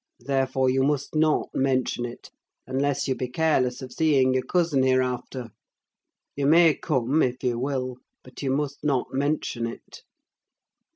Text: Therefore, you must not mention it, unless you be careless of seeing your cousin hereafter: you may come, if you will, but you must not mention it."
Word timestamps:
Therefore, 0.25 0.67
you 0.67 0.81
must 0.81 1.13
not 1.13 1.49
mention 1.53 2.05
it, 2.05 2.31
unless 2.65 3.07
you 3.07 3.13
be 3.13 3.27
careless 3.27 3.83
of 3.83 3.93
seeing 3.93 4.33
your 4.33 4.41
cousin 4.41 4.81
hereafter: 4.81 5.51
you 6.35 6.47
may 6.47 6.73
come, 6.73 7.21
if 7.21 7.43
you 7.43 7.59
will, 7.59 7.97
but 8.23 8.41
you 8.41 8.49
must 8.49 8.83
not 8.83 9.13
mention 9.13 9.67
it." 9.67 10.01